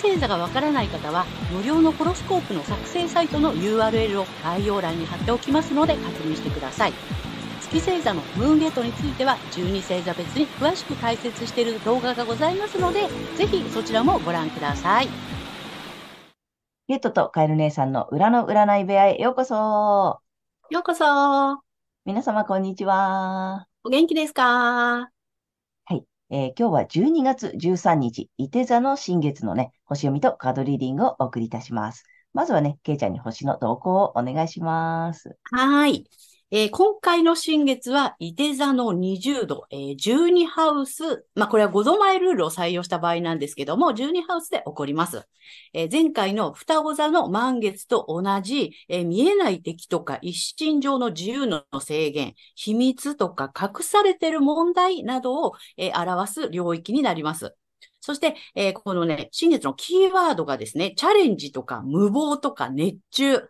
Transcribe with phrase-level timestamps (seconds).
[0.00, 6.92] 星座がわからない方は、無料のホロスコープの作成サイトの URL を概要欄に貼っておきますので確認してください。
[7.60, 15.08] 月星座のムーンゲートについては、12星座別に詳しく解説している動画がございますので、ぜひそちらもご覧ください。
[16.86, 20.20] ゲットとカエル姉さんの裏の占い部屋へようこそ。
[20.70, 21.04] ようこそ。
[22.06, 23.66] 皆様こんにちは。
[23.84, 25.10] お元気ですか？
[26.30, 32.04] えー、今日は12月13日、伊手座の新月のね、星読みとカードリーディングをお送りいたします。
[32.34, 35.38] まずはね、けいちゃんに星の動向をお願いします。
[35.50, 36.04] はい。
[36.50, 45.28] えー、今回の新月は、伊手座の20度、えー、12ハウス、まあ、これは5度前ルールを採用した場合なんですけども、12ハウスで起こります。
[45.74, 57.54] えー、前回の双子座の満月と同じ、え見えない敵とか一心上の自由の制限、秘密とか隠されている問題などを、え表す領域になります。
[58.00, 63.42] そして、えこのね、新月のキーワードがですね、チャレンジとか無謀とか熱中、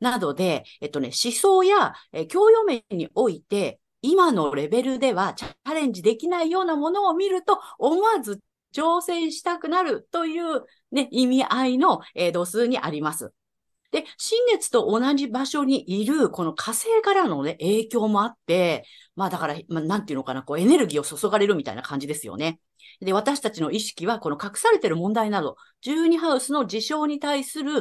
[0.00, 8.40] などで、えっとね、思想や、え教養面において、今のレベルではチャレンジできないようなものを見ると、思わず
[8.74, 13.32] 挑戦したくなるというね、意味合いの、えー、度数にあります。
[13.92, 18.84] で、新月と同じ場所にいる、この火星からのね、影響もあって、
[19.14, 22.60] まあだから、まあ、なんていうのかな、こうエネルギーを注がれるみたいな感じですよね。
[23.00, 27.72] で、私たちの意識は、この隠されている問題など、12ハウスの事象に対する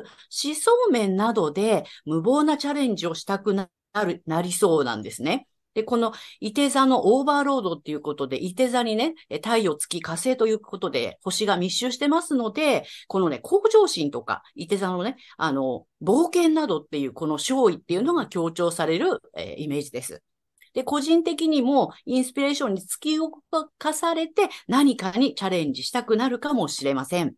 [0.44, 3.69] 思想面などで無謀なチャレンジをしたくな
[4.06, 5.47] る、なりそうなんですね。
[5.76, 20.24] で、この、伊手座のオーバーロードっていうことで、伊手座にね、太陽、月、火星ということで、星が密集してますので、このね、向上心とか、伊手座のね、あの、冒険などっていう、この勝利っていうのが強調される、えー、イメージです。
[20.74, 23.31] で、個人的にもインスピレーションに突き動
[23.78, 27.36] かされて何かにチャレンジしたくなるかもしれません。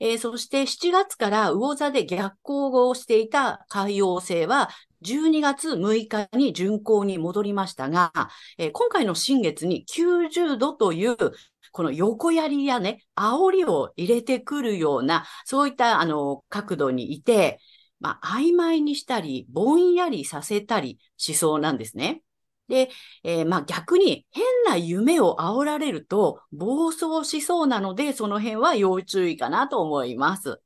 [0.00, 4.70] えー、そして7月から魚座で逆行をしていた海洋星は
[5.04, 8.12] 12月6日に巡行に戻りましたが、
[8.58, 11.16] えー、今回の新月に90度という
[11.74, 17.58] この横槍やね、煽りを入れてくるような、そういったあの角度にいて、
[17.98, 22.22] まあ、曖昧にしたり、ぼんやりさせたりしそうなんですね。
[22.68, 22.90] で、
[23.24, 30.60] えー、まあ逆に変な夢を煽られると暴走しそうなので、その辺は要注意かなと思います。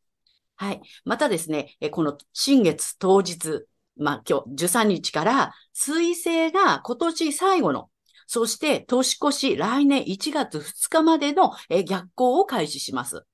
[0.56, 0.82] はい。
[1.05, 3.66] またですね、この新月当日、
[3.98, 7.91] まあ今日13日から水星が今年最後の、
[8.26, 11.53] そして年越し来年1月2日までの
[11.86, 13.25] 逆行を開始します。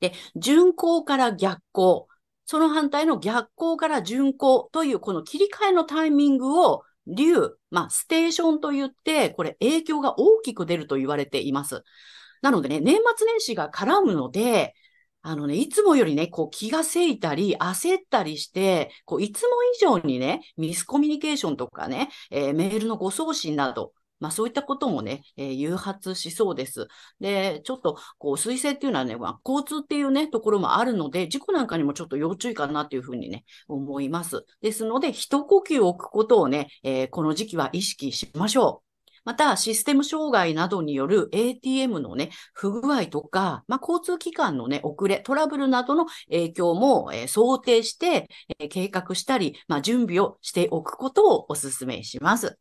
[0.00, 2.08] で、巡行から逆行、
[2.46, 11.82] その反対の逆行から巡行というこの切り替えのタイミングを竜、まあ、ステーションと言って、これ影響が大きく出ると言われています。
[12.42, 14.74] なのでね、年末年始が絡むので、
[15.26, 26.88] あのね、いつもよりね、こう気がせいたり、焦ったりして、こういつも以上にね、ミスコミュニケーションとかね、えー、メールのご送信など、まあそういったこともね、えー、誘発しそうです。
[27.20, 34.44] で、ちょっと、こう、水星っていうのはね、まあ、交通っていうね、ところもあるので、事故なんかにもちょっと要注意かなというふうにね、思います。
[34.60, 38.93] ですので、一呼吸置くことをね、えー、この時期は意識しましょう。
[39.24, 52.58] また、システム障害などによる ATM のね、不具合とか、まあ、交通機関のね、遅れ、トラブルなどの影響も、えー、想定して、えー、計画したり、まあ、準備をしておくことをお勧めします。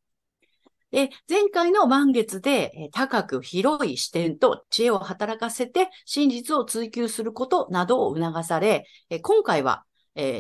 [0.92, 8.86] で、前回の満月で高く広い視点と知恵を働かせて真実を追求することなどを促され、
[9.24, 9.86] 今回は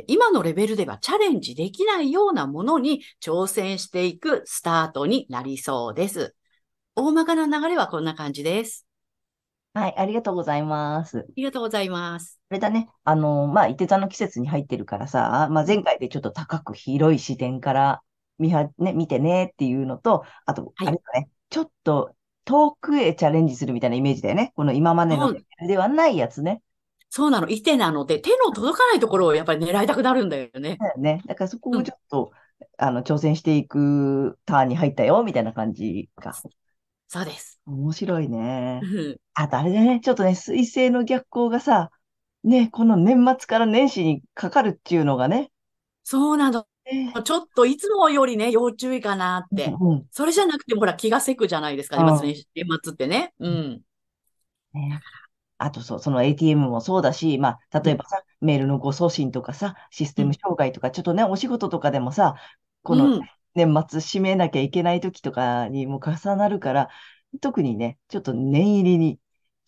[0.08, 6.36] 今のレベルではチャレンジできないようなものに挑戦していくスタートになりそうです。
[6.96, 8.86] 大まかな流れはこんな感じです。
[9.74, 11.20] はい、ありがとうございます。
[11.20, 12.40] ありがとうございます。
[12.52, 18.04] あれだね、あの、まあ、伊手座の季節に入ってるからさ、まあ、前回でちょっと高く広い視点から
[18.38, 22.16] 見は、ね、見てねっていうのと、あと、あれだね、ちょっと
[22.46, 24.54] 遠くへチャレンジするみたいなイメージだよね。
[24.56, 25.34] この今までの
[25.68, 26.62] ではないやつね。
[27.16, 27.48] そうなの。
[27.48, 30.78] いてなので、手の届かないところをやっぱり狙いたくなるんだよね。
[30.80, 31.22] だよね。
[31.28, 36.34] だからそこをちょっと、うん、あの、挑戦していくターンに入ったよ、みたいな感じか。
[37.08, 37.62] そうです。
[37.68, 38.82] 面白いね。
[39.36, 41.92] あとあれだね、ちょっとね、水星の逆行がさ、
[42.44, 45.52] ね、この年末から年始にかかるっていうのがね。
[46.02, 46.66] そうなの。
[46.92, 49.66] ねちょっといつもよりね、要注意かなって。
[49.80, 53.36] うんうんそれじゃなくても、ほら、気がせくじゃないですか、うん年末ってね。
[53.38, 53.82] うん。
[54.74, 55.00] ね
[55.58, 62.36] あとそう、その ATM もそうだし、まあ、例えばさ、メールの誤送信とかさ、システム障害とか、ちょっとね、お仕事とかでもさ、
[62.82, 63.22] このうん。
[63.56, 66.90] 年末締めなきゃいけない時とかにも重なるから、
[67.40, 69.20] 特にね、ちょっと念入りに。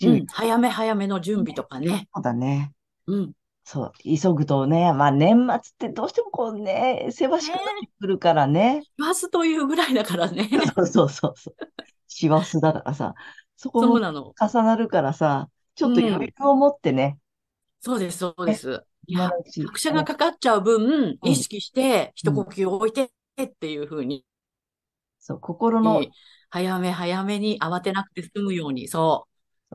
[0.03, 0.25] うん。
[0.27, 2.07] 早め早めの準備とかね。
[2.13, 2.73] そうだね。
[3.07, 3.31] うん。
[3.63, 8.83] そう、急ぐとね、まあ年末ってどうしてもこうね、せわしくなってくるからね。
[8.97, 10.49] バスというぐらいだからね。
[10.75, 11.55] そうそうそうそう。
[12.07, 13.15] 師走だからさ、
[13.55, 13.95] そこも。
[13.95, 17.19] 重なるからさ、ちょっとうん余裕を持ってね、
[17.81, 18.83] そうです、そうです。
[19.07, 19.29] いや、
[19.65, 23.11] 拍車がかかっちゃう分、うん意識して、一呼吸置いて
[23.43, 24.25] っていう風に、
[25.19, 26.11] そう、心の、えー
[26.49, 29.27] 早め早めに慌てなくて済むように、そ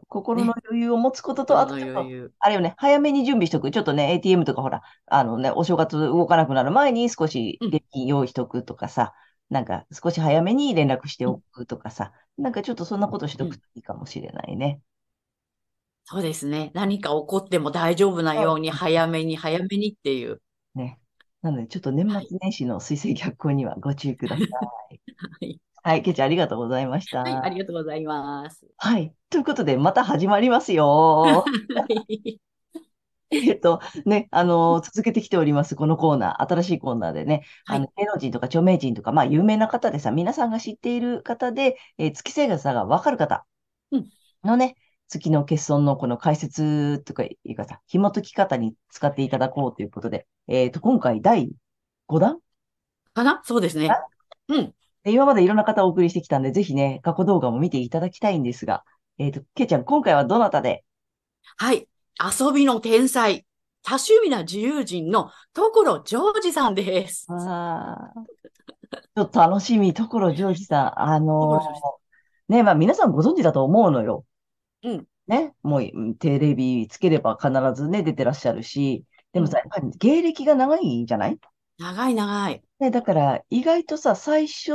[0.08, 1.47] 心の余裕を持つことう。
[1.47, 2.11] と、あそのと。
[2.38, 3.70] あれよね、早めに準備しとく。
[3.70, 9.14] ちょっとね、ATM とかほら、あのね、お正月動かなくなる前に少しうん現金用意しとくとかさ、
[9.50, 14.81] なんか少し早めに連絡しておくとかさ、なんかちょっとそんなことしとくといいかもしれないね。
[16.05, 16.70] そうですね。
[16.75, 20.43] 何か起こっても大丈夫なように、うん早めに早めにっていう。
[20.75, 20.99] ね。
[21.43, 24.49] なので、ちょっと年末年始の水星逆行にはご注意ください。
[24.50, 24.58] は
[25.41, 25.61] い。
[25.82, 27.23] はい、ケイちゃんありがとうございました。
[27.23, 28.67] はい、ありがとうございます。
[28.76, 29.14] はい。
[29.31, 31.44] ということで、また始まりますよ。
[31.75, 32.41] はい。
[33.31, 43.46] えっと、ね、あの、続けてきております、このコーナー、新しいコーナーでね、はいあの、芸能人とか著名人とか、まあ、有名な方でさ、皆さんが知っている方で、えー月星座がわかる方
[43.93, 44.11] うん
[44.43, 44.75] のね、
[45.11, 51.51] 月の欠損のこの解説とかいうかさ、紐解き方に使っていただこうということで、えっと、今回第
[52.09, 52.39] 5弾？
[53.12, 53.43] かな？
[53.45, 53.91] そうですね。
[54.49, 54.73] うん。
[55.03, 58.85] で今までいろんな方をお送りしてきたんで、ぜひね、過去動画も見ていただきたいんですが、
[59.19, 60.85] えっと、ケイちゃん、今回はどなたで？
[61.56, 61.89] はい。
[62.39, 63.45] 遊びの天才、
[63.83, 67.27] 多趣味な自由人の所ジョージさんです。
[67.31, 68.23] ああ、
[68.93, 71.01] ちょっと楽しみ、所ジョージさん。
[71.01, 74.25] あのーね、まあ皆さんご存知だと思うのよ。
[74.82, 75.06] うん。
[75.27, 77.50] ね、もううんテレビつければ必
[77.81, 81.38] ずね、出てらっしゃるし、でもさ、やっぱり芸歴が長いじゃない？
[81.79, 82.62] 長い長い。
[82.81, 84.73] ね、だから意外とさ、最初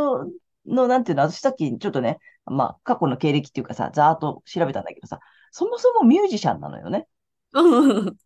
[0.66, 5.20] の、なんていうの、私さっきちょっとね、まあ過去の経歴っていうかさ、ざーっと調べたんだけどさ、
[5.52, 7.08] そもそもミュージシャンなのよね。
[7.54, 8.18] うん。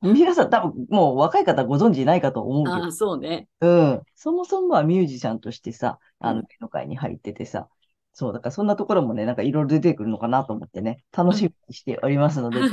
[0.00, 3.48] 皆さん多分もう若い方ご存知ないかと思うけどああ、そうね。
[3.60, 4.02] うん。
[4.14, 7.68] そもそもはミュージシャンとしてさ、あの、うん芸能界に入っててさ、
[8.18, 12.66] そう、だからそんなところもね、なんかいろいろ出てくるのかなと思ってね、楽しみにしておりますので、は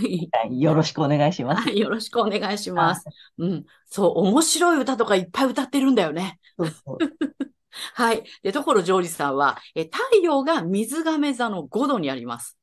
[0.50, 0.60] い。
[0.60, 1.62] よろしくお願いします。
[1.62, 1.80] はい。
[1.80, 3.06] よろしくお願いします。
[3.38, 3.66] うん。
[3.86, 6.40] そう、面白い歌とかいっぱい歌ってるんだよね。
[6.58, 6.98] そうそう。
[7.94, 8.24] はい。
[8.42, 12.58] で、所ジョージさんは、え、太陽が水亀座の5度にあります。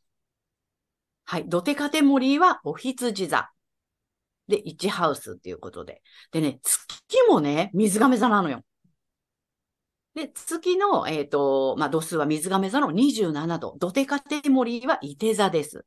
[1.25, 1.44] はい。
[1.49, 3.49] ドテカテモリーはお羊座。
[4.49, 6.02] で、1ハウスっていうことで。
[6.32, 6.82] でね、月
[7.29, 8.64] もね、水亀座なのよ。
[10.14, 13.76] で、月の、えっ、と、まあ、度数は水亀座の27度。
[13.78, 15.86] ドテカテモリーは伊手座です。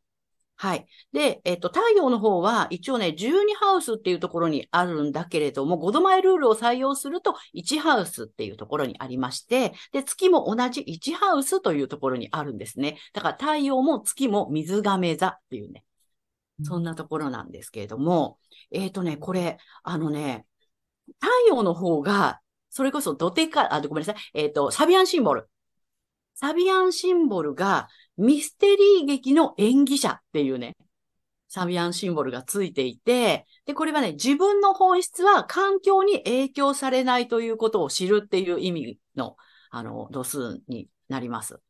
[0.57, 0.87] はい。
[1.11, 12.97] で、えっ、と、太陽の方は一応ね、12ハウスっていうところにあるんだけれども、5度前ルールを採用すると1ハウスっていうところにありまして、で、月も同じ1ハウスというところにあるんですね。
[13.13, 15.83] だから太陽も月も水亀座っていうね、
[16.63, 18.39] そんなところなんですけれども、
[18.71, 20.45] えっ、とね、これ、あのね、
[21.19, 22.39] 太陽の方が、
[22.75, 25.49] それこそドテカ、あ、ごめんなさい、えっ、と、サビアンシンボル。
[26.33, 30.75] サビアンシンボルがミステリー劇の演技者っていうね、
[31.47, 39.37] サビアンシンボルがついていて、で、これはね、自分の本質は環境に影響されないということを知るっていう意味の、
[39.69, 41.61] あの、度数になります。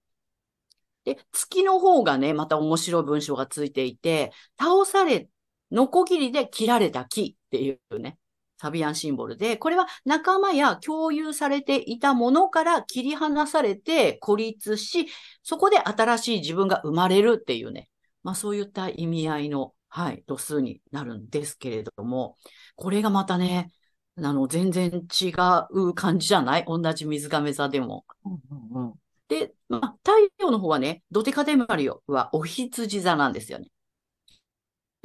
[1.03, 5.29] で、月の方がね、また面白い文章がついていて、倒され、
[5.69, 8.17] ノコギリで切られた木っていうね、
[8.57, 15.07] サビアンシンボルで、これは仲間や共有されていたものから切り離されて孤立し、
[15.43, 17.89] そこで新しい自分が生まれるっていうね、
[18.24, 22.38] まあそういった意味合いの、はい、度数になるんですけれども、
[22.75, 23.71] これがまたね、
[24.17, 25.33] あの、全然違
[25.71, 26.65] う感じじゃない？
[26.65, 28.05] 同じ水亀座でも。
[28.24, 28.39] うん
[28.77, 28.93] うんうん
[29.27, 33.69] で、まあ、太陽の方はね、ドテカテモリはお羊座なんですよね。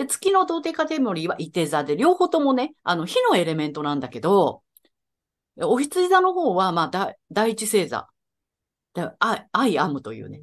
[0.01, 4.63] で、月のドテカテモリは伊手座で、両方ともね、あの、火のエレメントなんだけど、
[5.59, 8.09] 牡羊座の方は、まあ、だ第一星座。
[8.95, 10.43] だア I am というね。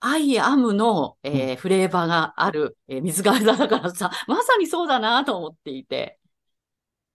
[0.00, 6.18] I am の、えーフレーバーがある、えー水瓶座だからさ、まさにそうだなと思っていて。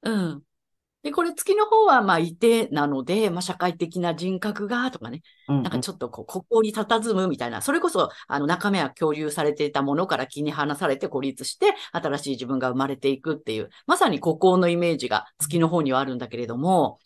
[0.03, 0.45] うん。
[1.05, 16.97] で、これ月の方は、まあ、射手なので、まあ、社会的な人格が、とかね、うんなんかちょっとこう、ここに佇むみたいな、それこそ、あの、中身は共有されていたものから切り離されて孤立して、新しい自分が生まれていくっていう、まさに孤高のイメージが月の方にはあるんだけれども、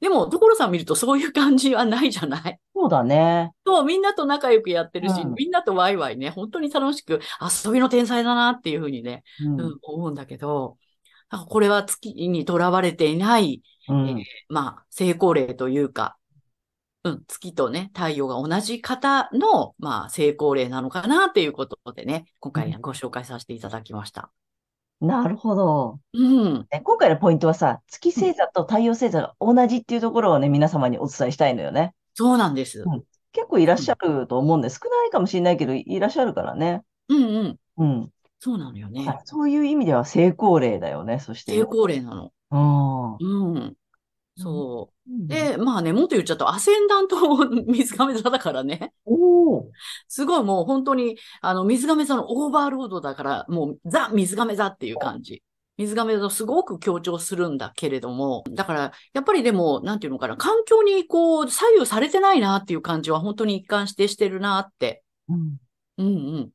[0.00, 2.58] でも、所さん見るとそういう感じはないじゃない？
[2.74, 3.52] そうだね。
[3.66, 5.34] そう、みんなと仲良くやってるし、うん。
[5.34, 7.20] みんなとワイワイね、本当に楽しく、
[7.64, 9.60] 遊びの天才だなっていうふうにね、うん。
[9.60, 10.78] うん、思うんだけど、
[11.38, 16.16] これは月にとらわれていない、うんまあ、成功例というか、
[17.04, 24.30] うん、月とね、太陽が同じ方の、まあ、成功例なのかなっていうことでね、今回ご紹介させていただきました。
[25.00, 26.00] なるほど。
[26.14, 26.66] うん。
[26.70, 31.94] ね今回のポイントはさ、月星座と太陽星座が同じっていうところをね、皆様にお伝えしたいのよね。
[32.14, 32.82] そうなんです。
[32.86, 33.02] うん
[33.34, 36.82] 結構いらっしゃると思うんで、少ないかもしれないけど、いらっしゃるからね。
[37.08, 37.58] うんうん。
[37.78, 38.10] うん。
[38.44, 39.06] そうなのよね。
[39.24, 41.52] そういう意味では成功例だよね、そして。
[41.52, 42.30] 成功例なの。
[42.50, 43.54] うん。
[43.54, 43.74] うん。
[44.36, 45.10] そう。
[45.10, 47.16] うん、で、まあね、もっと言っちゃうと、アセンダント
[47.66, 48.92] 水亀座だからね。
[49.06, 49.70] おお。
[50.08, 55.42] すごいもう本当に、あの、水亀座のオーバーロードだから、もうザ・水亀座っていう感じ。
[55.78, 65.56] 水亀座をすごく強調するんだけれども、だから、やっぱりでも、なんていうのかな、環境にこう、左右されてないなっていう感じは本当に一貫してしてるなって、うん。
[65.96, 66.10] うんう
[66.40, 66.50] ん、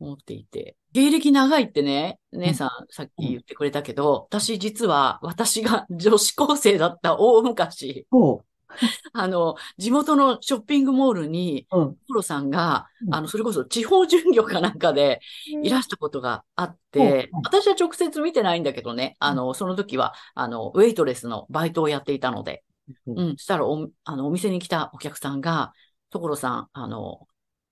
[0.00, 0.74] 思っていて。
[0.92, 8.44] 芸歴長いってね、姉さんさっき言ってくれたけど、私実は、私が 女子高生だった大昔、そ
[9.12, 11.78] あの、地元のショッピングモールに、う。
[11.78, 11.96] うん。
[12.08, 13.14] コロさんが、うん。
[13.14, 15.20] あの、それこそ地方巡業かなんかで
[15.62, 22.64] いらしたことがあってうん、私は直接見てないんだけどね、あの、その時は、あの、ウェイトレスのバイトをやっていたので、
[23.06, 23.18] うん。
[23.18, 25.72] うん、したらお、あの、お店に来たお客さんが、
[26.10, 27.26] 所さん、あの、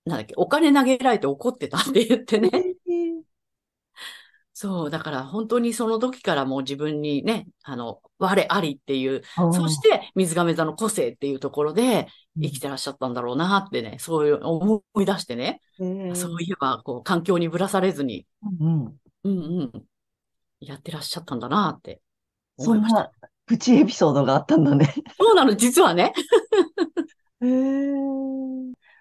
[0.05, 2.49] なんだっけ、お金投げられて怒ってたって言ってね。
[4.61, 12.05] そう、だから本当にその時からもう自分にね、あの、我ありっていう、そして水亀座の個性っていうところで
[12.39, 18.85] 生きてらっしゃったんだろうなってね、そういう思い出してね、てそういえば、こう、環境にぶらされずに、うん。
[18.85, 19.31] うんう
[19.73, 19.83] ん、
[20.59, 21.99] やってらっしゃったんだなって
[22.57, 23.01] 思いました。
[23.01, 23.11] な
[23.47, 24.93] プチエピソードがあったんだね。
[25.19, 26.13] そうなの、実はね。
[27.41, 27.93] へえ。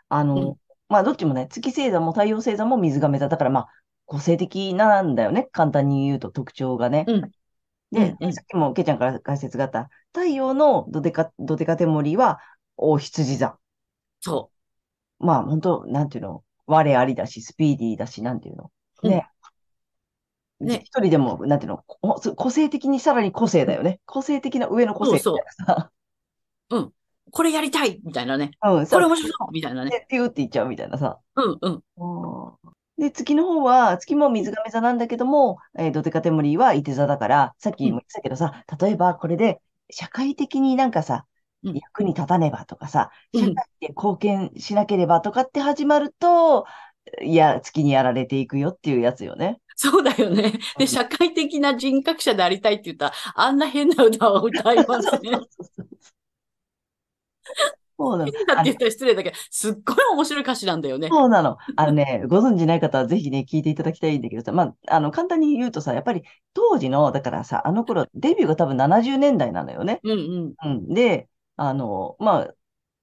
[0.09, 0.57] あの、
[0.89, 3.69] まあ、どっちもね、月星座も太陽星座も水亀座だから、まあ、
[4.11, 5.49] 個性的なんだよね。
[5.53, 7.05] 簡単に言うと特徴がね。
[7.07, 7.31] うん
[7.93, 12.41] で、うんうんさっきもけいちゃんから解説があった、太陽のドデカ、ドデカテモリは、
[12.77, 13.59] 大羊座。
[14.21, 14.51] そ
[15.19, 18.71] まあ、本当なんていうの、我ありだし、スピーディーだし、なんていうの。
[19.03, 19.29] ね。
[20.61, 24.01] うんね一人でも、なんていうの、こ個性的にさらに個性だよね。
[24.07, 25.91] 個性的な上の個性みたいなさ。
[26.71, 26.93] う。
[27.31, 28.51] これやりたいみたいなね。
[28.63, 29.91] うん、これ面さ白そうみたいなね。
[29.91, 31.19] ねピューって言っちゃうみたいなさ。
[31.37, 31.83] うんうん。
[33.01, 41.27] で、月の方は、月も水亀座なんだけども、えードデカテモリは伊手座だから、さっきも言ってたけどさ、例えばこれで社会的になんかさ、
[41.63, 46.67] うん役に立たねばとかさ、うん社会で貢献しなければとかって始まると、
[47.23, 49.61] いや、月にやられていくよっていうやつよね。
[49.77, 50.43] そうだよね。
[50.45, 55.41] うんで、社会的な人格者でありたいって言ったら、あんな変な歌を歌いますね。
[58.01, 58.33] そうなの。
[58.33, 61.09] 変だって言ったら失礼だけど、すっごい面白い歌詞なんだよね。
[61.09, 61.59] そうなの。
[61.77, 66.23] あのね、 ご存知ない方はぜひね、聞いていただきたいんだけどさ、まあ、あの、簡単に言うとさ、やっぱり
[66.55, 70.01] 当時の、だからさ、あの頃、デビューが多分70年代なのよね。
[70.03, 70.55] うんうん。
[70.65, 70.95] うん。
[70.95, 72.55] で、あの、まあ、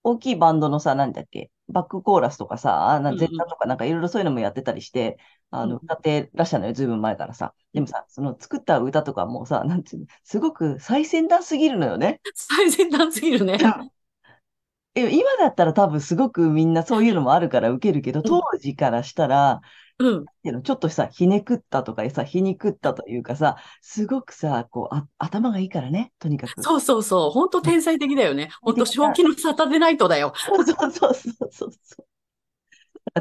[0.04, 5.18] 大きいバンドのさ、なんだっけ、バックコーラスとかさ、あなうんうんゼッタとかなんかいろいろそういうのもやってたりして、
[5.51, 7.54] あの、うん歌ってらっしゃるのよ、ずいぶん前からさ。
[7.74, 12.22] でもさ、その作った歌とかもさ、なんていうの、すごく最先端すぎるのよね。
[12.34, 13.58] 最先端すぎるね。
[14.98, 19.62] え今だったら多分すごくみんなそういうのもあるから受けるけど、当時からしたら、
[20.00, 20.22] うん。
[20.22, 26.62] っていうのちょっとさ、ひねくったとかさ、ひにくったというかさ、すごくさ、こう、あ、頭がいいからね、とにかく。
[26.62, 27.32] そうそうそう。
[27.32, 28.50] 本当天才的だよね。
[28.62, 30.34] 本当正気の沙汰でないとだよ。
[30.36, 31.72] そうそうそうそうそう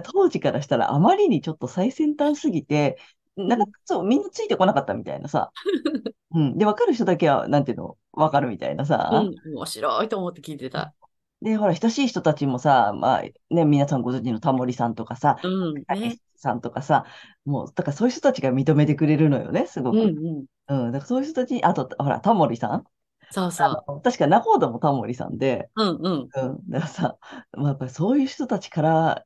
[0.03, 2.99] 当時からしたらあまりにちょっと最先端すぎて、
[3.37, 5.51] なんかそう、みんなついてこなかったみたいなさ。
[6.35, 6.59] うん。
[6.59, 9.11] で、わかる人だけは、なんていうの、わかるみたいなさ。
[9.13, 9.55] うん。
[9.55, 10.95] 面白いと思って聞いてた。
[11.43, 15.75] で、ほら、親しい人たちもさ、まあ、ね、皆さんご存知のタモリさんとかさ、うん。
[15.75, 16.21] ねたけし。
[16.37, 17.05] さんとかさ、
[17.45, 19.99] もう、だからそういう人たちが認めてくれるのよね、すごく。
[19.99, 20.87] うんうん。
[20.87, 20.93] うん。
[20.93, 22.85] だからそういう人たちに、あと、ほら、タモリさん
[23.31, 24.03] そうそう。
[24.03, 26.29] 確か仲人もタモリさんで、うんうん。
[26.35, 26.71] うん。
[26.71, 27.19] だからさ、
[27.53, 29.25] まあ、やっぱりそういう人たちから、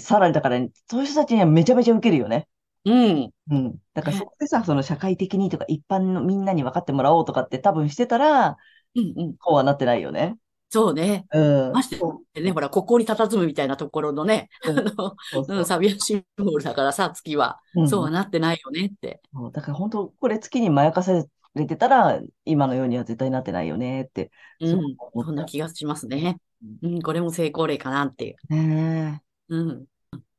[0.00, 0.58] さらにだから、
[0.90, 2.48] そういう人たちにはめちゃめちゃ受けるよね。
[2.84, 3.30] うん。
[3.50, 3.78] うん。
[3.94, 8.56] だからねそこでさ、その社会的にとか一般のみんなに分かってもらおうとかって多分してたら、
[8.94, 9.36] うんうん。
[9.36, 10.36] こうはなってないよね。
[10.70, 11.26] そうね。
[11.32, 11.72] うん。
[11.72, 11.88] まし
[12.34, 15.14] てね、ほら、ここに佇むみたいなところのね、あ
[15.48, 17.60] うんサビアシンボルだからさ、月は。
[17.74, 19.20] うんそうはなってないよねって。
[19.32, 24.30] そうだから本当、これ月にまやかされてたら、今のようには絶対なってないよねって。
[24.60, 24.74] うん。
[24.74, 26.38] 思ったそんな気がしますね。
[26.82, 28.36] うん、これも成功例かなっていう。
[28.54, 29.86] ねうん。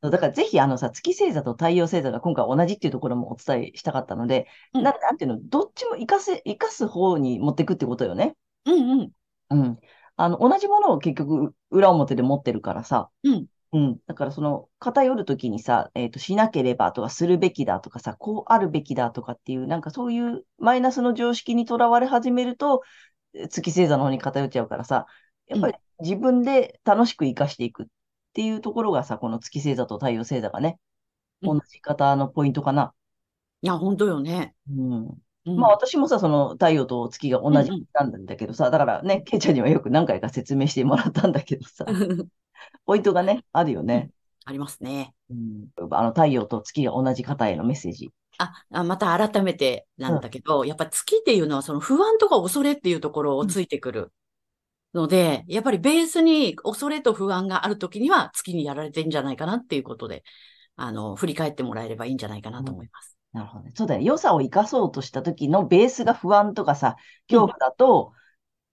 [0.03, 8.35] えだからぜひあのさ、月星座と太陽星座が今回同じっていうところもお伝えしたかったので、うんななんていうの、どっちも活かせ、活かす方に持っていくってことよね。
[8.65, 9.11] うんうん。
[9.49, 9.79] うん。
[10.19, 13.09] あの、同じものを結局裏表で持ってるからさ。
[13.23, 13.47] うん。
[13.71, 13.99] うん。
[14.07, 22.83] だからその偏るときにさ、えっと、しなければとかするべきだとかさ、こうあるべきだとかっていう、なんかそういうマイナスの常識にとらわれ始めると、
[23.33, 25.07] え月星座の方に偏っちゃうからさ、
[25.47, 27.87] やっぱり自分で楽しく生かしていくっ
[28.33, 30.79] ていうところがさ、この月星座と太陽星座がね、
[31.41, 32.93] うん同じ方のポイントかな。
[33.61, 34.55] いや、本当よね。
[34.69, 35.21] うん。
[35.45, 41.85] うんまあ私もさ、その太陽と月が同じうんうんなんだけどさ、だからね、ケイちゃんにはよく何回か説明してもらったんだけどさ、
[42.85, 44.11] ポイントがね、あるよね。
[44.45, 45.13] ありますね。
[45.29, 48.11] うん、あの太陽と月が同じ方へのメッセージ。
[48.39, 54.11] あ、あまた改めてなんだけど、やっぱ月っていうのはその不安とか恐れっていうところをついてくる
[54.93, 60.23] ので、やっぱりベースに恐れと不安があるときには月にやられてんじゃないかなっていうことで、
[60.75, 63.18] あの、振り返ってもらえればいいんじゃないかなと思います。
[63.33, 63.71] なるほどね。
[63.75, 64.01] そうだよ。
[64.01, 66.95] 良さを生かそうとした時のベースが不安とかさ、
[67.27, 68.13] 恐怖だと、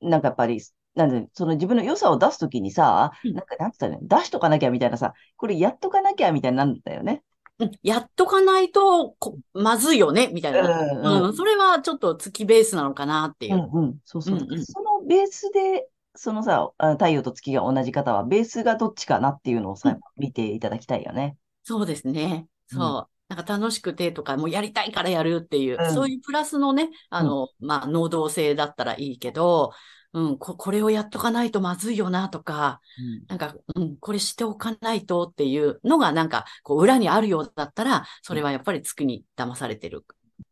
[0.01, 0.61] なんかやっぱり、
[0.95, 4.09] なんで、その自分の良さを出すときにさ、うんなんかなんつったらいいの？
[4.09, 7.23] 出しとかなきゃみたいなさ、これやっとかなきゃみたいになるんだよね。
[7.59, 10.81] うんやっとかないとこ、まずいよね、みたいな。
[10.81, 13.59] うんうん、それはちょっと月ベースなのかなっていうう。
[13.59, 13.99] んうん。
[14.05, 14.37] そうそう。
[14.37, 21.37] うんうんそのベースで、そのさ、あ太陽と月が同じ方は、ベースがどっちかなっていうのをさ、うん見ていただきたいよね。
[21.63, 22.49] そうですね。
[22.73, 23.16] うんそう。
[23.29, 29.73] なんか楽しくてとか、もうやりたいからやるっていう、うんそういうプラスのね、あの、まあ、能動性だったらいいけど、
[30.13, 32.81] うん、こ、これをやっとかないとまずいよなとか、
[33.29, 40.05] なんか、うん、これしておかないとっていうのが、なんか、こう、裏にあるようだったら、それはやっぱり月に騙されてる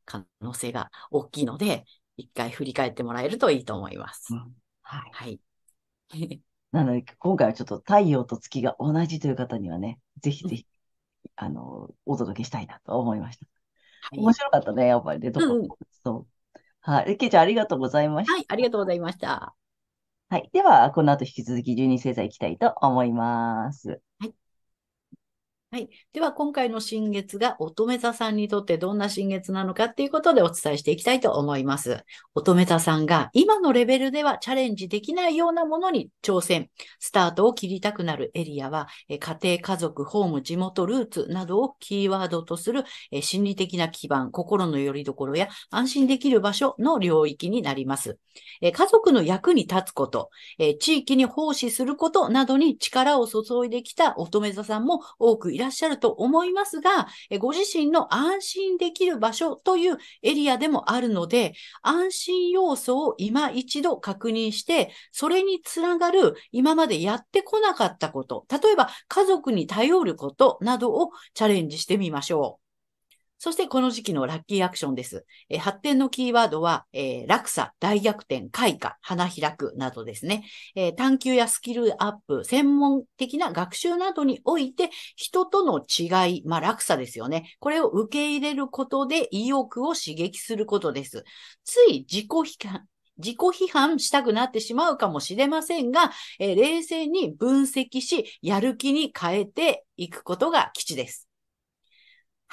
[0.05, 1.85] 可能性が大きいので、
[2.17, 4.37] 一回振り返ってもらえるといいと思いますう。
[4.37, 4.53] ん
[4.83, 5.11] はい。
[5.13, 5.41] はい。
[6.73, 10.67] なので、今回はちょっと太陽と月が同じという方にはね、ぜひぜひ、
[11.37, 13.47] あの、お届けしたいなと思いました。
[13.47, 13.51] は
[14.17, 15.69] い面白かったね、やっぱりね、どこうん
[16.03, 16.61] そう。
[16.81, 17.17] はい。
[17.17, 18.35] けいちゃん、ありがとうございました。
[18.35, 19.55] はい、ありがとうございました。
[20.29, 20.51] はい。
[20.53, 24.03] では、この後引き続き12星座いきたいと思います。
[25.75, 25.89] はい。
[26.13, 32.05] では、今回の新月が乙女座さんにとってどんな新月なのかっていうことでお伝えしていきたいと思います。
[32.37, 42.85] 乙女座さんが今のレベルではチャレンジできないようなものに挑戦、スタートを切りたくなるエリアは、家庭、家族、ホーム、地元、ルーツなどをキーワードとする
[43.21, 48.17] 心理的な基盤、心の拠り所や安心できる場所の領域になります。
[48.61, 50.31] 家族の役に立つこと、
[50.79, 72.64] 地域に奉仕することなどに力を注いできた乙女座さんも多くいららっしゃると思いますが、ご自身の安心できる場所というエリアでもあるので、安心要素を今一度確認して、それにつながる今までやってこなかったこと、例えば家族に頼ることなどをチャレンジしてみましょう。
[73.39, 75.27] そしてこの時期のラッキーアクションです。
[75.51, 80.45] え発展のキーワードは、えー落差、大逆転、開花、花開くなどですね。
[80.75, 87.55] えー探求やスキルアップ、専門的な学習などにおいて、人との違い、まあ落差ですよね。
[87.61, 91.25] これを受け入れることで意欲を刺激することです。
[91.65, 92.87] つい自己批判、
[93.19, 101.29] 自己批判したくなってしまうかもしれませんが、え冷静に分析し、やる気に変えていくことが基地です。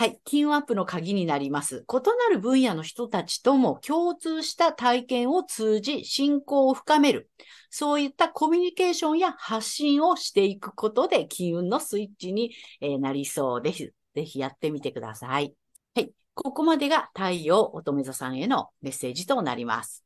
[0.02, 0.20] はい。
[0.26, 1.86] 金運アップの鍵になります。
[1.88, 7.30] 異なる分野の人たちとも共通した体験を通じ、信仰を深める。
[7.70, 13.94] そういったコミュニケーションや発信をしていくことで、金運のスイッチにえなりそうです。
[14.16, 15.54] ぜひやってみてください。
[15.94, 16.12] はい。
[16.34, 20.04] ここまでが太陽乙女座さんへのメッセージとなります。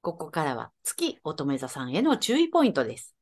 [0.00, 3.14] ここからは月乙女座さんへの注意ポイントです。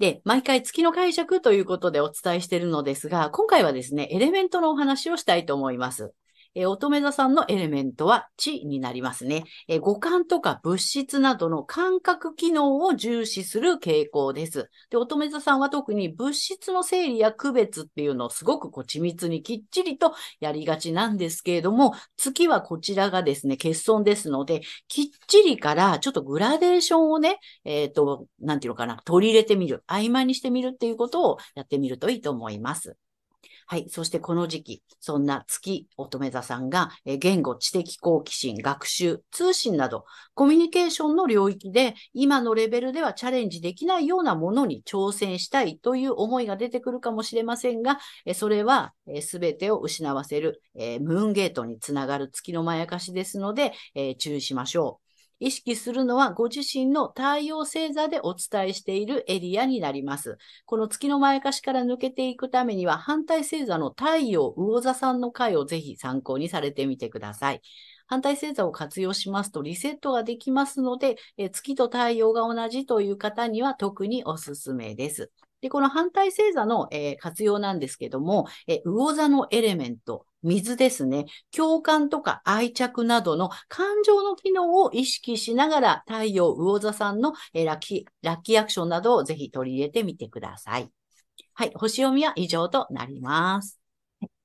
[0.00, 6.14] で、毎回月の解釈ということでお伝えしているのですが、今回はですね、エレメントのお話をしたいと思います。
[6.54, 9.44] えー乙女座さんのエレメントは地になりますね。
[9.68, 14.70] えー五感とか物質などの感覚機能を重視する傾向です。
[14.90, 32.96] で、乙女座さんは特に物質の整理や区別っていうのをすごくこう緻密にきっちりとやりがちなんですけれども、月はこちらがですね、欠損ですので、きっちりからちょっとグラデーションをね、えっ、と、なんていうのかな、取り入れてみる、曖昧にしてみるっていうことをやってみるといいと思います。
[33.70, 33.88] はい。
[33.88, 55.09] そしてこの時期、そんな月乙女座さんが、え言語、知的好奇心、学習、通信など、コミュニケーションの領域で、今のレベルではチャレンジできないようなものに挑戦したいという思いが出てくるかもしれませんが、えそれはすべてを失わせる、えムーンゲートにつながる月のまやかしですので、え注意しましょう。
[55.40, 60.38] 意識するのはご自身の太陽星座でお伝えしているエリアになります。
[60.66, 67.62] この月のまやかしから抜けていくためには、反対星座の太陽魚座さんの回をぜひ参考にされてみてください。
[68.06, 75.30] 反対星座を活用しますとリセットができますので、え月と太陽が同じという方には特におすすめです。
[75.60, 81.26] で、この反対星座の、えー活用なんですけども、えー魚座のエレメント、水ですね。
[81.54, 90.90] 共感とか愛着などの感情の機能を意識しながら、太陽魚座さんの、えーラッキー、ラッキーアクションなどをぜひ取り入れてみてください。
[91.54, 91.72] はい。
[91.74, 93.78] 星読みは以上となります。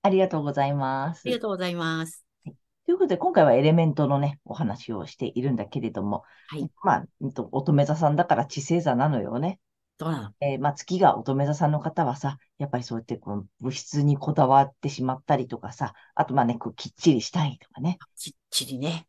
[0.01, 1.21] ありがとうございます。
[1.25, 2.25] ありがとうございます。
[2.85, 6.69] ということで、今回はエレメントのね、お話をしているんだけれども、はい。
[6.83, 7.05] まあ、
[7.51, 9.59] 乙女座さんだから地星座なのよね。
[9.97, 19.07] どうなのえーまあ、月が乙女座さんの方はさ、やっぱりそうやってこの物質にこだわってしまったりとかさ、あとまあね、こうきっちりしたいとかね、きっちりね。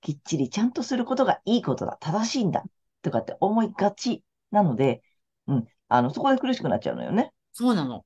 [0.00, 2.62] きっちりちゃんとすることがいいことだ、正しいんだ、
[3.02, 5.02] とかって思いがちなので、
[5.46, 7.32] うん、あの、そこで苦しくなっちゃうのよね。
[7.52, 8.04] そうなの。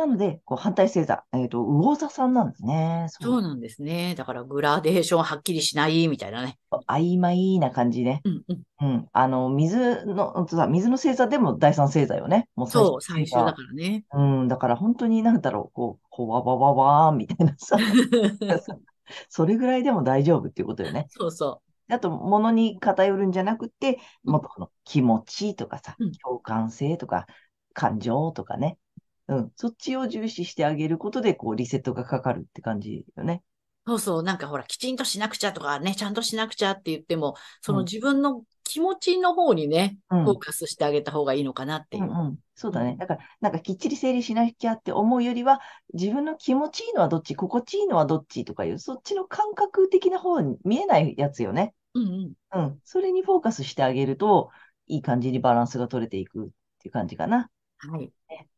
[0.00, 3.06] なので、こう反対星座、えっ、と、魚座さんなんですね。
[3.10, 4.14] そうなんですね。
[4.16, 6.58] だからグラデーションはっきりしないみたいなね。
[6.88, 8.22] 曖昧な感じね。
[8.24, 8.62] うんうん。
[8.80, 9.08] うん。
[9.12, 12.48] あの、水の、水の星座でも第三星座よね。
[12.56, 14.04] もう最そう、最終終だからね。
[14.14, 14.48] うん。
[14.48, 17.76] だから本当になんだろう、こう、ほわわわわーんみたいなさ、
[19.28, 21.08] それぐらいでも大丈夫っていうことよね。
[21.10, 21.60] そうそ
[21.90, 27.26] あと、物に偏るんじゃなくて、もっとこの気持ちとかさうん、共感性とか、
[27.74, 28.78] 感情とかね。
[29.30, 29.52] うん。
[29.54, 33.42] そっちを重視してあげることで、こう、リセットがかかるって感じよね。
[33.86, 33.90] う。
[33.90, 34.22] そうそう。
[34.24, 42.06] なんかほら、きちんとしなくちゃとかね、ちゃんとしなくちゃって言っても、そのうん自分の気持ちの方にね、うんフォーカスしてあげた方がいいのかなっていうう。
[42.06, 42.38] んうん。
[42.54, 42.96] そうだね。
[42.98, 45.60] だから、なんかきっちり整理しなきゃって思うよりは、
[45.94, 51.74] 自分の気持ちいいのはどっち、心地いいのはどっちとかいう、そっちの感覚的な方に見えないやつよね。
[51.94, 52.32] うんうん。
[52.52, 52.80] うん。
[52.84, 54.50] それにフォーカスしてあげると、
[54.86, 56.48] いい感じにバランスが取れていくっ
[56.80, 57.50] ていう感じかな。
[57.78, 58.12] はい。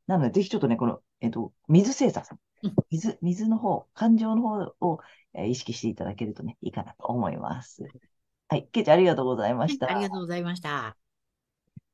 [0.07, 2.75] なので、ぜひちょっとね、この、えっと、水星座さんうん。
[2.91, 5.01] 水、水の方、感情の方を、
[5.35, 7.85] えー意識していただけるとね、いいかなと思います。
[8.49, 8.69] はい。
[8.71, 9.91] ケイちゃん、ありがとうございました。
[9.91, 10.69] ありがとうございました。
[10.69, 10.97] は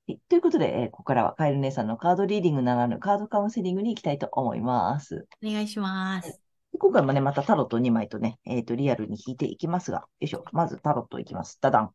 [0.08, 5.26] いということで、えーここからはカエル姉さんのカードリーディングならぬカードカウンセリングに行きたいと思います。
[5.44, 6.40] お願いします。
[6.72, 10.44] で今回もね、またタロット2枚とね、えっ、と、リアルに引いていきますが、よいしょ。
[10.52, 11.58] まずタロットいきます。
[11.60, 11.90] ダダン。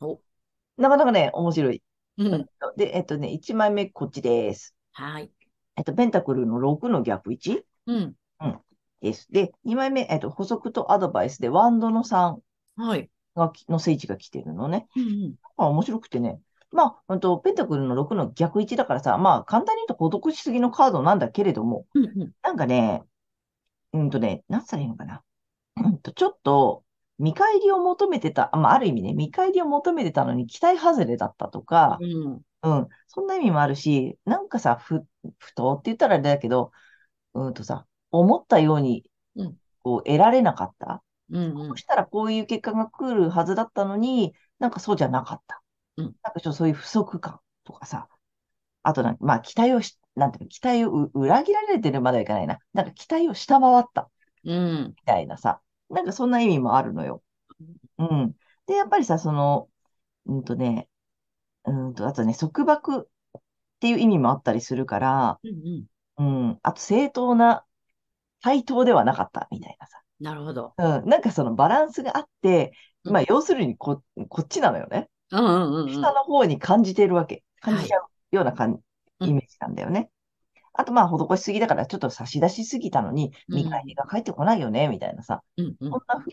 [0.00, 0.20] お
[0.76, 1.82] なかなかね、面白い。
[2.18, 2.46] うん。
[2.76, 4.74] で、えっ、とね、1枚目こっちです。
[4.94, 5.30] はい。
[5.76, 8.14] えっ、と、ペンタクルの6の逆位置うん。
[9.02, 9.30] です。
[9.30, 12.38] で、2枚目、えっ、と、補足とアドバイスでワンドの3
[12.76, 13.10] はい。
[13.34, 14.86] がき、の聖地が来てるのね。
[14.96, 15.34] うんうん。
[15.56, 16.40] まあ、面白くてね。
[16.70, 22.32] まあ、と、ペンタクルの6の逆位置だからさ、まあ、簡単に言うと施しすぎのカードなんだけれども、うんうん。
[22.42, 23.02] なんかね、
[23.92, 25.22] うんとね、なんつったらいいのかな。
[25.76, 26.82] うんと、ちょっと、
[27.18, 32.40] 見返りを求めてた、まあ、ある意味ね、見返りを求めてたのに期待外れだったとか、うん。
[32.64, 35.04] うん、そんな意味もあるし、なんかさ、ふ、
[35.38, 36.72] 不当って言ったらあれだけど、
[37.34, 39.04] うんとさ、思ったように
[39.36, 41.02] うん、こう、得られなかった？
[41.30, 41.76] うんうんそ。
[41.76, 45.62] したらこういう結果が来るはずだったのに、なんかそうじゃなかった。
[45.96, 48.08] うんなんかちょっとそういう不足感とかさ、
[48.82, 52.58] あとなんか、まあ期待をし、なんていうの、期待をう裏切られてるまではいかないな。
[52.72, 54.10] なんか期待を下回った
[54.44, 54.94] うん。
[54.96, 57.22] みたいなさ、なんかそんな意味もあるのよ。
[57.98, 58.34] うん。
[58.66, 59.68] で、やっぱりさ、その、
[60.26, 60.88] うんとね、
[61.66, 63.42] うんと、あとね、束縛っ
[63.80, 65.50] ていう意味もあったりするから、うん
[66.18, 66.46] うん。
[66.48, 67.64] うん、あと正当な
[68.40, 70.00] 対等ではなかったみたいなさ。
[70.20, 70.74] なるほど。
[70.76, 72.72] うん、なんかそのバランスがあって、
[73.04, 75.10] うんまあ要するにこ、こっちなのよね。
[75.30, 75.92] うんうんうんうん。
[75.92, 77.44] 下の方に感じてるわけ。
[77.60, 78.80] 感じちゃうような感
[79.20, 80.10] うんイメージなんだよね。
[80.72, 85.42] あとまあ施しすぎだからちょっと差し出しすぎたのに、うん見返りが返ってこないよね、みたいなさ。
[85.56, 86.24] うんうんこんな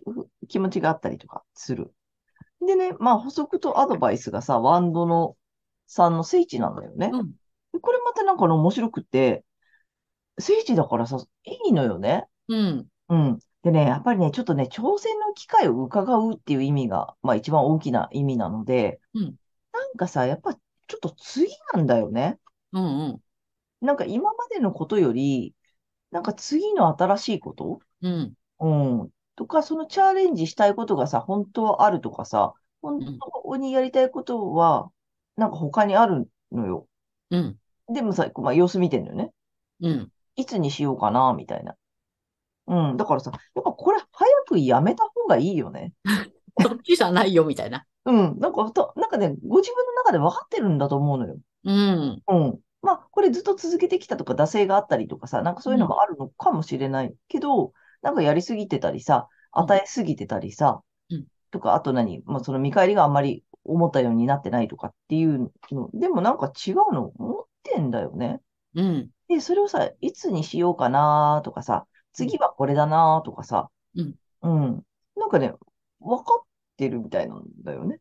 [0.48, 1.94] 気持ちがあったりとかする。
[2.66, 5.36] でね、まあ補足とアドバイスがさ、ワンドの
[5.88, 7.10] 3の聖地なんだよね。
[7.12, 7.32] うん
[7.74, 9.46] でこれまたなんかね面白くて、
[10.40, 12.28] 聖地だからさ、いいのよね。
[12.50, 12.88] うん。
[13.08, 13.40] うん。
[13.64, 19.36] でね、やっぱりね、ちょっとね、挑戦の機会を伺うっていう意味が、まあ一番大きな意味なので、うん
[19.72, 20.62] なんかさ、やっぱちょ
[20.98, 22.40] っと次なんだよね。
[22.74, 23.22] うんうん。
[23.86, 25.56] なんか今までのことより、
[26.12, 27.80] なんか次の新しいこと？
[28.02, 28.34] うん。
[28.60, 28.70] う
[29.06, 29.10] ん。
[29.36, 33.00] とか、そのチャレンジしたいことがさ、本当はあるとかさ、本
[33.46, 34.90] 当にやりたいことは、
[35.38, 36.88] なんか他にあるのよ。
[37.30, 37.58] うん。
[37.94, 39.32] でもさ、まあ様子見てんのよね。
[39.82, 40.12] うん。
[40.36, 41.76] いつにしようかな、みたいな。
[42.68, 42.98] うん。
[42.98, 45.94] だからさ、やっぱこれ早くやめた方がいいよね。
[46.62, 47.86] そっちじゃないよ、みたいな。
[48.06, 48.40] うん。
[48.40, 51.38] なんかふと、なんかね、ご自分の中で分かってるんだと思うのよ。
[51.64, 52.24] うん。
[52.28, 52.60] うん。
[52.82, 68.40] まあ、これずっと続けてきたとか、惰性があったりとかさ、なんかそういうのもあるのかもしれないけど、なんかやりすぎてたりさ、うん与えすぎてたりさうん、とか、あと何、まあ、その見返りがあんまり思ったようになってないとかっていうの、でもなんか違うの持ってんだよね。
[68.76, 69.10] うん。
[69.28, 74.16] で、それをさ、いつにしようかなとかさ、次はこれだなとかさ、うん。
[74.42, 74.86] うん。
[75.16, 75.54] なんかね、
[76.00, 76.46] 分かっ
[76.78, 78.00] てるみたいなんだよね。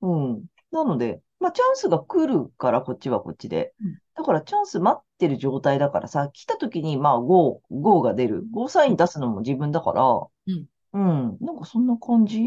[0.00, 0.44] うん。
[0.70, 3.98] なので、まあ、チャンスが来るから、こっちはこっちでうん。
[4.18, 8.44] だから、チャンス待ってる状態だからさ、来た時に、まあ、ゴー、ゴーが出る。
[8.50, 10.66] ゴーサイン出すのも自分だから、うん。
[10.92, 11.38] うん。
[11.40, 12.42] なんかそんな感じ？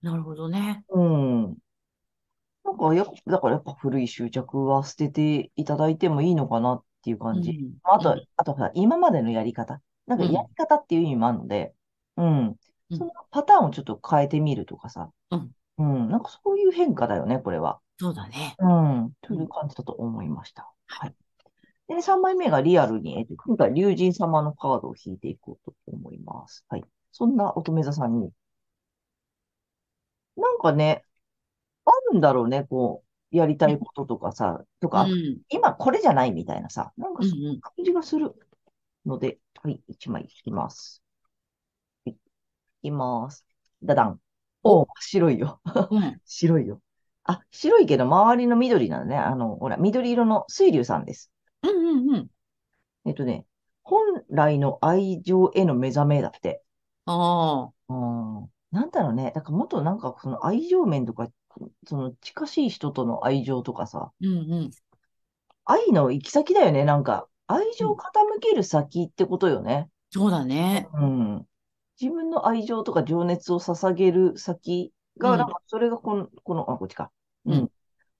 [0.00, 0.84] なるほどね。
[0.90, 1.56] うん。
[2.64, 7.50] なんかやっぱ、だからやっぱ古い執着は捨てていただいてもいいのかなっていうう感じ。
[7.50, 7.78] ん。
[7.82, 9.80] まああとうん、あとさ、今までのやり方。
[10.06, 11.74] なんかうんやり方っていう意味もあるので、
[12.16, 12.38] うん。
[12.38, 12.56] うん
[12.90, 15.10] そのパターンをちょっと変えてみるとかさ。
[15.30, 15.50] うん。
[15.78, 16.08] うん。
[16.10, 17.80] なんかそういう変化だよね、これは。
[17.98, 18.54] そうだね。
[18.60, 19.12] うん。
[19.20, 20.70] という感じだと思いました。
[20.88, 21.14] はい。
[21.88, 26.64] で、3枚目がリアルに、えっと、今回、竜神様のカードを引いていこうと思います。
[26.68, 26.84] はい。
[27.12, 28.32] そんな乙女座さんに。
[30.36, 31.04] なんかね、
[31.86, 35.40] あるんだろうね、こう、やりたいこととかさ、とうか、ん。
[35.50, 37.30] 今これじゃないみたいなさ、なんかうん。
[37.30, 38.34] そういう感じがする
[39.06, 41.02] ので、はい、1枚引きます。
[42.04, 42.18] はい、引
[42.82, 43.44] きます。
[43.82, 44.20] ダダン。
[44.62, 45.60] おおう、白いよ。
[45.90, 46.20] うん。
[46.24, 46.80] 白いよ。
[47.28, 49.16] あ、白いけど周りの緑なのね。
[49.16, 51.30] あの、ほら、緑色の水流さんです。
[51.62, 51.70] うん。
[51.70, 52.14] うん。
[52.14, 52.30] うん。
[53.04, 53.44] えっとね、
[53.82, 56.62] 本来の愛情への目覚めだって。
[57.04, 57.72] ああ。
[57.88, 57.94] う
[58.44, 58.50] ん。
[58.70, 59.30] なんだろうね。
[59.34, 61.28] だからもっとなんかその愛情面とか、
[61.86, 64.28] その近しい人との愛情とかさ、うん。
[64.28, 64.70] うん。
[65.66, 66.86] 愛の行き先だよね。
[66.86, 69.90] なんか、愛情を傾ける先ってことよね。
[70.10, 70.88] そうだね。
[70.94, 71.46] うん。
[72.00, 77.10] 自分の愛情とか情熱を捧げる先が、うんなんかそれがこの、この、あ、こっちか。
[77.46, 77.70] ううんん。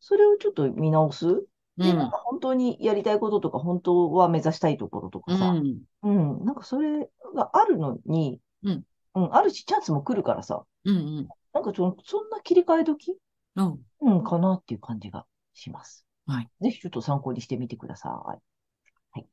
[0.01, 1.27] それをちょっと見直す？
[1.27, 2.11] うで、なんん。
[2.11, 5.83] か本当にやりたいこととか、本当は目指したいところとうかさ、ん。
[6.03, 8.85] うん、なんかそれがあるのに、うん。
[9.15, 11.29] うん、あるし、チャンスも来るからさ、うん。
[11.53, 13.17] なんかちょそんな切り替え時？
[13.57, 13.79] うん。
[14.01, 16.07] うん、かなっていう感じがします。
[16.27, 16.49] はい。
[16.61, 18.13] ぜひちょっと参考にしてみてください。
[18.13, 18.37] は
[19.17, 19.27] い。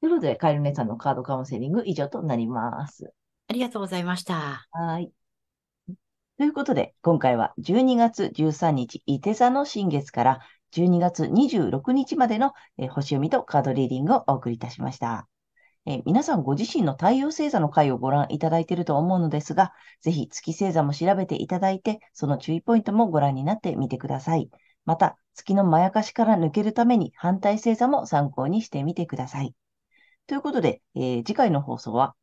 [0.00, 3.12] ということで、カエル姉さんのカードカウンセリング以上となります。
[3.48, 4.66] ありがとうございました。
[4.70, 5.10] はい。
[6.38, 10.40] ということで、今回は12月13日、伊手座の新月から
[10.72, 15.28] 12月26日までの、えー星読みとカードリーディングをお送りいたしました。
[15.86, 24.50] えー皆さんご自身の太陽星座の回をご覧いただいていると思うのですが、ぜひ月星座も調べていただいて、その注意ポイントもご覧になってみてください。
[24.84, 29.54] また、月のまやかしから抜けるために反対星座も参考にしてみてください。
[30.26, 32.14] ということで、えー次回の放送は？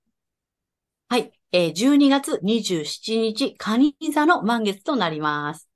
[1.10, 1.39] はい。
[1.52, 5.68] えー、12月27日、蟹座の満月となります。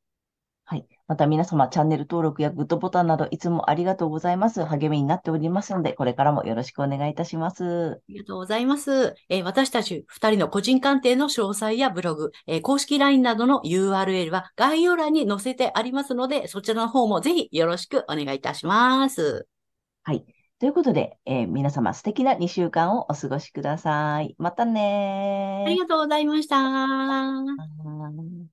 [0.66, 0.86] はい。
[1.08, 4.64] また皆様、チャンネル登録やグッドボタンなどいつもありがとうございます。
[4.66, 7.64] 励みになっておりますので、これからもよろしくお願いいたします。
[7.94, 9.16] ありがとうございます。
[9.30, 19.48] えー私たち二人の個人鑑定の詳細やブログ、えー公式 LINE などの URL は概要欄に載せてありますので、そちらの方もぜひよろしくお願いいたします。
[20.04, 20.26] はい。
[20.64, 24.34] ということで、えー皆様素敵な2週間をお過ごしください。
[24.38, 26.56] またねーありがとうございました。
[26.56, 27.44] は
[28.10, 28.53] い